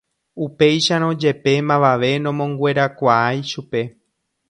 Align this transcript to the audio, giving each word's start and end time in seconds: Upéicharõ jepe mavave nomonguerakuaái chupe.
Upéicharõ 0.45 1.09
jepe 1.25 1.53
mavave 1.73 2.11
nomonguerakuaái 2.25 3.49
chupe. 3.53 3.85